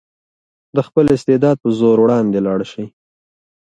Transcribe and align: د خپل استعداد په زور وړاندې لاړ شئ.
د 0.75 0.77
خپل 0.87 1.05
استعداد 1.15 1.57
په 1.63 1.69
زور 1.79 1.97
وړاندې 2.01 2.39
لاړ 2.47 2.59
شئ. 2.71 2.85